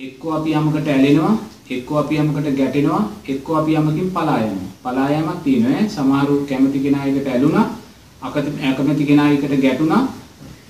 [0.00, 1.32] එක්කෝ අපි යමකට ඇලෙනවා,
[1.70, 4.68] එක්කෝ අපි යමකට ගැටෙනවා, එක්කෝ අපි යමකින් පලා යනවා.
[4.84, 5.88] පලා යෑමක් තියෙනවා ඈ.
[5.94, 7.64] සමහරු කැමති කෙනා එකට ඇලුනා,
[8.22, 10.02] අකමැති කෙනා එකට ගැටුණා.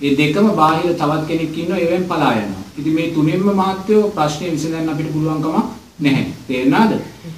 [0.01, 2.65] ඒ දෙකම බාහිර තවත් කෙනෙක් ඉන්නවා ඒවෙන් පලා යනවා.
[2.79, 5.55] ඉතින් මේ තුනෙන්ම මහත්වෝ ප්‍රශ්නේ විසඳන්න අපිට පුළුවන්කම
[5.99, 6.25] නැහැ.
[6.47, 6.91] තේරුණාද?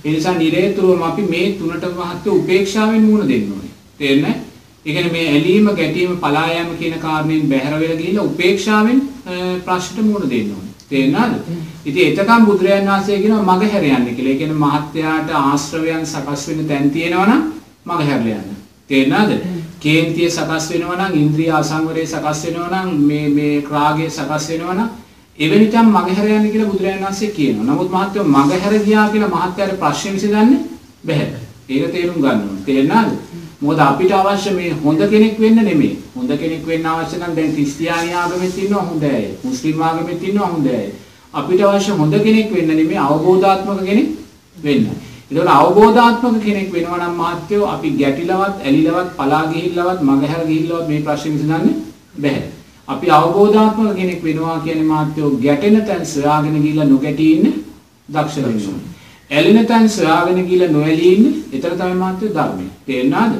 [0.05, 3.73] ඒ නිසා නිරේතුරුවම අපි මේ තුනට මහත්වෝ උපේක්ෂාවෙන් මුණ දෙන්න ඕනේ.
[4.00, 4.36] තේරෙන්නේ?
[4.86, 9.10] ඒ කියන්නේ මේ ඇලීම, ගැටීම, පලා යාම කියන කාරණයෙන් බැහැර වෙලා ගිහිල්ලා උපේක්ෂාවෙන්
[9.66, 10.73] ප්‍රශ්නට මුණ දෙන්න ඕනේ.
[10.94, 11.34] තේරුණාද?
[11.86, 14.31] ඉතින් එතකම් බුදුරජාණන් වහන්සේ කියනවා මග හැර යන්න කියලා.
[14.31, 17.44] ඒ කියන්නේ මහත්යාට ආශ්‍රවයන් සකස් වෙන තැන් තියෙනවනම්
[17.85, 18.58] මග හැරලා යන්න.
[18.90, 19.32] තේරුණාද?
[19.80, 24.90] කේන්තිය සකස් වෙනවා නම් ඉන්ද්‍රිය අසංවරය සකස් වෙනවා නම් මේ මේ රාගය සකස් වෙනවා නම්
[25.40, 27.66] එවැනි තැන් මගහැර යන්න කියලා බුදුරජාණන් වහන්සේ කියනවා.
[27.66, 30.60] නමුත් මහත්වෝ මගහැර ගියා කියලා මහත්යාට ප්‍රශ්න විසඳන්නේ
[31.04, 31.30] බැහැ.
[31.70, 32.63] ඒක තේරුම් ගන්න ඕනේ.
[32.66, 33.10] තේරුණාද?
[33.63, 35.98] මොකද අපිට අවශ්‍ය මේ හොඳ කෙනෙක් වෙන්න නෙමෙයි.
[36.16, 39.26] හොඳ කෙනෙක් වෙන්න අවශ්‍ය නම් දැන් ක්‍රිස්තියානි ආගමෙත් ඉන්නවා හොඳ අය.
[39.44, 40.85] මුස්ලිම් ආගමෙත් ඉන්නවා හොඳ අය.
[41.34, 44.09] අපිට අවශ්‍ය හොඳ කෙනෙක් වෙන්න නෙමෙයි අවබෝධාත්මක කෙනෙක්
[44.57, 44.85] වෙන්න.
[45.31, 51.34] ඒතකොට අවබෝධාත්මක කෙනෙක් වෙනවා නම් මහත්යෝ අපි ගැටිලවත්, ඇලිලවත්, පලා ගිහිල්ලවත්, මගහැර ගිහිල්ලවත් මේ ප්‍රශ්නේ
[51.35, 51.68] විසඳන්න
[52.18, 52.43] බැහැ.
[52.88, 57.63] අපි අවබෝධාත්මක කෙනෙක් වෙනවා කියන්නේ මහත්යෝ ගැටෙන තැන් සොයාගෙන ගිහිල්ලා නොගැටී ඉන්න
[58.10, 58.93] දක්ෂ වෙනවා.
[59.35, 62.65] ඇලෙන තැන් සොයාගෙන ගිහිල්ලා නොඇලී ඉන්න එතන තමයි මහත්යෝ ධර්මය.
[62.87, 63.34] තේරුණාද?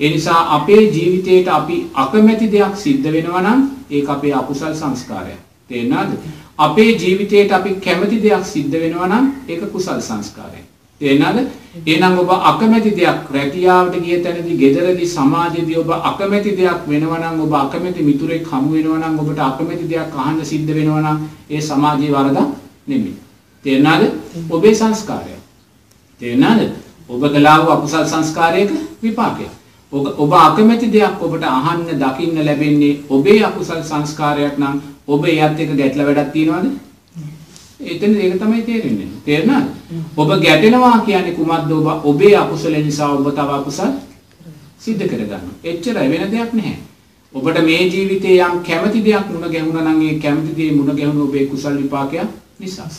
[0.00, 3.60] ඒ නිසා අපේ ජීවිතේට අපි අකමැති දෙයක් සිද්ධ වෙනවා නම්
[3.90, 5.40] ඒක අපේ අකුසල් සංස්කාරයක්.
[5.70, 6.10] තේරුණාද?
[6.58, 10.66] අපේ ජීවිතේට අපි කැමති දෙයක් සිද්ධ වෙනවා නම් ඒක කුසල් සංස්කාරයක්.
[11.00, 11.46] තේරෙනවද?
[11.86, 17.52] එහෙනම් ඔබ අකමැති දෙයක් රැකියාවට ගිය තැනදී, ගෙදරදී, සමාජයේදී ඔබ අකමැති දෙයක් වෙනවා නම්, ඔබ
[17.54, 21.18] අකමැති මිතුරෙක් හමු වෙනවා නම්, ඔබට අකමැති දෙයක් අහන්න සිද්ධ වෙනවා නම්,
[21.50, 22.48] ඒ සමාජයේ වරදක්
[22.86, 23.14] නෙමෙයි.
[23.64, 24.12] තේරෙනවද?
[24.50, 25.34] ඔබේ සංස්කාරය.
[26.20, 26.72] තේරෙනවද?
[27.08, 28.70] ඔබ කළා වූ අකුසල් සංස්කාරයක
[29.02, 29.50] විපාකයක්.
[29.92, 36.06] ඔබ අකමැති දෙයක් ඔබට අහන්න, දකින්න ලැබෙන්නේ ඔබේ අකුසල් සංස්කාරයක් නම් ඔබ එයත් එක්ක ගැටලා
[36.06, 36.66] වැඩක් තියනවද?
[37.80, 39.08] එතන ඒක තමයි තේරෙන්නේ.
[39.24, 39.66] තේරුණාද?
[40.16, 41.72] ඔබ ගැටෙනවා කියන්නේ කුමක්ද?
[41.72, 43.92] ඔබ ඔබේ අකුසල නිසා ඔබ තව අකුසල්
[44.78, 45.58] සිද්ධ කරගන්නවා.
[45.64, 46.78] එච්චරයි වෙන දෙයක් නැහැ.
[47.32, 51.46] ඔබට මේ ජීවිතේ යම් කැමති දෙයක් මුණ ගැහුණා නම් ඒ කැමති දේ මුණ ගැහුණු ඔබේ
[51.46, 52.28] කුසල් විපාකයක්
[52.58, 52.90] නිසා.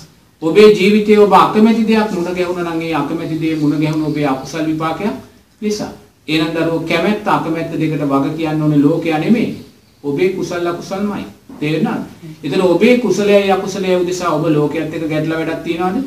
[0.41, 4.66] ඔබේ ජීවිතේ ඔබ අකමැති දෙයක් මුණ ගැහුණා නම් ඒ අකමැති දේ මුණ ගැහුණු ඔබේ අකුසල්
[4.66, 5.16] විපාකයක්
[5.61, 5.91] නිසා.
[6.27, 9.66] එහෙනම් දරුවෝ කැමැත්ත අකමැත්ත දෙකට වග කියන්න ඕනේ ලෝකයා නෙමෙයි.
[10.03, 11.25] ඔබේ කුසල අකුසල්මයි.
[11.59, 12.03] තේරෙනවද?
[12.44, 15.97] එතන ඔබේ කුසලයයි අකුසලයයි උදෙසා ඔබ ලෝකයේත් එක්ක ගැටලා වැඩක් තියනවද?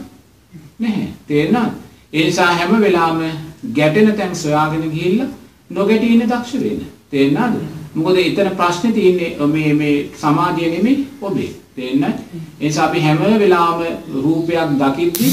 [0.79, 1.09] නැහැ.
[1.29, 1.73] තේරෙනවද?
[2.13, 3.39] ඒ නිසා හැම වෙලාවෙම
[3.75, 5.29] ගැටෙන තැන් සොයාගෙන ගිහිල්ලා
[5.71, 6.83] නොගැටී ඉන්න දක්ෂ වෙන්න.
[7.11, 7.82] තේරෙනවද?
[7.95, 11.51] මොකද එතන ප්‍රශ්නේ තියෙන්නේ මේ මේ සමාධිය නෙමෙයි ඔබේ.
[11.77, 12.15] තේරෙන්නයි?
[12.61, 13.95] ඒ නිසා අපි හැම වෙලාවෙම
[14.25, 15.29] රූපයක් දකිද්දි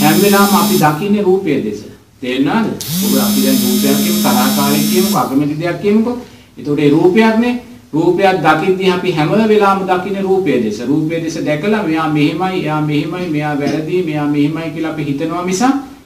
[0.00, 1.84] හැම වෙලාවෙම අපි දකින්නේ රූපය දෙස.
[2.20, 2.68] තේරෙනවද?
[3.04, 6.16] ඔබ අපි දැන් රූපයක් කියමු තරහකාරී කියමුකෝ අකමැති දෙයක් කියමුකෝ.
[6.58, 7.54] ඒතකොට ඒ රූපයක්නේ
[7.92, 10.80] රූපයක් දකිද්දී අපි හැම වෙලාවෙම දකින්නේ රූපය දෙස.
[10.88, 15.62] රූපය දෙස දැකලා මෙයා මෙහෙමයි, එයා මෙහෙමයි, මෙයා වැරදි, මෙයා මෙහෙමයි කියලා අපි හිතනවා මිස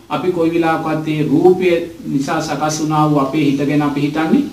[0.09, 1.69] අපි කොයි වෙලාවකවත් මේ රූපය
[2.07, 4.45] නිසා සකස් වුණා වූ අපේ හිත ගැන අපි හිතන්නේ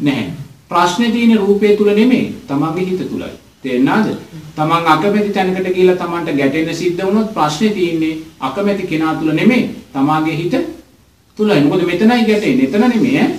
[0.00, 0.49] නැහැ.
[0.70, 3.30] ප්‍රශ්නේ තියෙන්නේ රූපය තුල නෙමෙයි, තමන්ගේ හිත තුලයි.
[3.62, 4.08] තේරෙනවද?
[4.56, 9.64] තමන් අකමැති තැනකට ගිහිල්ලා තමන්ට ගැටෙන්න සිද්ධ වුණොත් ප්‍රශ්නේ තියෙන්නේ අකමැති කෙනා තුල නෙමෙයි,
[9.94, 10.54] තමාගේ හිත
[11.38, 11.60] තුලයි.
[11.60, 12.66] මොකද මෙතනයි ගැටෙන්නේ.
[12.66, 13.30] එතන නෙමෙයි ඈ.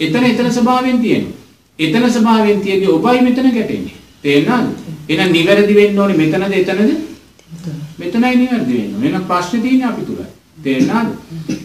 [0.00, 1.32] එතන එතන ස්වභාවයෙන් තියෙන්නේ.
[1.78, 3.96] එතන ස්වභාවයෙන් තියෙදි ඔබයි මෙතන ගැටෙන්නේ.
[4.22, 4.68] තේරෙනවද?
[5.08, 6.90] එහෙනම් නිවැරදි වෙන්න ඕනේ මෙතනද එතනද?
[7.98, 9.08] මෙතනයි නිවැරදි වෙන්න ඕනේ.
[9.08, 10.26] එහෙනම් ප්‍රශ්නේ තියෙන්නේ අපි තුලයි.
[10.64, 11.08] තේරෙනවද?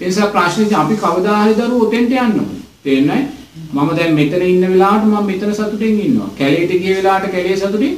[0.02, 2.64] ඒ නිසා ප්‍රශ්නේ අපි කවදා හරි දරුවෝ ඔතෙන්ට යන්න ඕනේ.
[2.84, 3.39] තේරෙනවද?
[3.74, 6.30] මම දැන් මෙතන ඉන්න වෙලාවට මම මෙතන සතුටින් ඉන්නවා.
[6.38, 7.94] කැලේට ගිය වෙලාවට කැලේ සතුටින්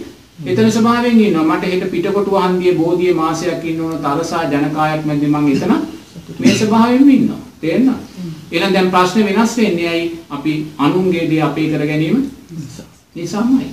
[0.46, 1.46] එතන ස්වභාවයෙන් ඉන්නවා.
[1.50, 5.74] මට හෙට පිටකොටු හන්දියේ බෝධියේ මාසයක් ඉන්න ඕන තරසා ජනකායක් මැද මම එතන
[6.40, 7.42] මේ ස්වභාවයෙන්ම ඉන්නවා.
[7.62, 8.00] තේරෙනවද?
[8.52, 10.08] එහෙනම් දැන් ප්‍රශ්නේ වෙනස් වෙන්නේ ඇයි?
[10.30, 12.18] අපි අනුන්ගේ දේ අපේ කර ගැනීම
[13.16, 13.68] නිසාමයි.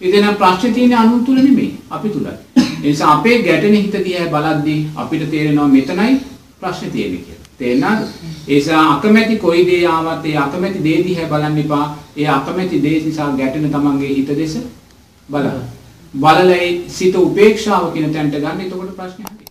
[0.00, 2.34] ඉතින් ප්‍රශ්නේ තියෙන්නේ අනුන් තුල නෙමෙයි අපි තුලයි.
[2.56, 6.20] ඒ නිසා අපේ ගැටෙන හිත දිහා බලද්දී අපිට තේරෙනවා මෙතනයි
[6.60, 7.43] ප්‍රශ්නේ තියෙන්නේ කියලා.
[7.58, 8.08] තේරෙනවද?
[8.48, 11.86] ඒ නිසා අකමැති කොයි දේ ආවත් ඒ අකමැති දේ දිහා බලන්න එපා.
[12.16, 14.58] ඒ අකමැති දේ නිසා ගැටෙන තමන්ගේ හිත දෙස
[15.28, 15.64] බලන්න.
[16.14, 18.60] බලලා සිත උපේක්ෂාව කියන තැනට ගන්න.
[18.60, 19.43] එතකොට ප්‍රශ්නේ